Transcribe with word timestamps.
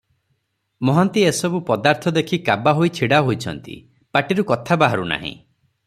ମହାନ୍ତି 0.89 1.25
ଏ 1.25 1.33
ସବୁ 1.39 1.59
ପଦାର୍ଥ 1.67 2.13
ଦେଖି 2.15 2.39
କାବା 2.49 2.73
ହୋଇ 2.79 2.93
ଛିଡ଼ା 3.01 3.21
ହୋଇଛନ୍ତି, 3.29 3.77
ପାଟିରୁ 4.19 4.49
କଥା 4.55 4.81
ବାହାରୁ 4.87 5.09
ନାହିଁ। 5.15 5.33